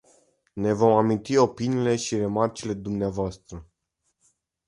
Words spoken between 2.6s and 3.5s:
dvs.